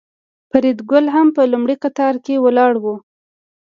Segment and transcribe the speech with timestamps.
[0.49, 2.85] فریدګل هم په لومړي قطار کې ولاړ و